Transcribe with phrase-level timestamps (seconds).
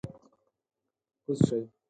[1.23, 1.61] کوز شئ!